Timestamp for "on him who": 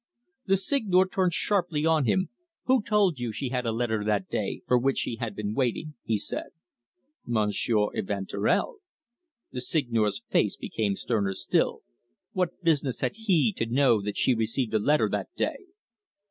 1.85-2.81